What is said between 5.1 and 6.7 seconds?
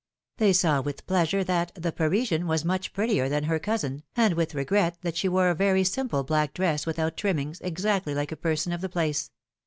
she wore a very simple black